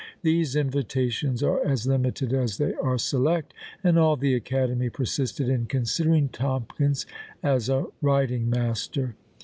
These 0.23 0.55
invitations 0.55 1.43
are 1.43 1.63
as 1.63 1.85
limited 1.85 2.33
as 2.33 2.57
they 2.57 2.73
are 2.73 2.97
select, 2.97 3.53
and 3.83 3.99
all 3.99 4.15
the 4.15 4.33
Academy 4.33 4.89
persisted 4.89 5.47
in 5.47 5.67
considering 5.67 6.27
Tomkins 6.29 7.05
as 7.43 7.69
a 7.69 7.85
writing 8.01 8.49
master! 8.49 9.13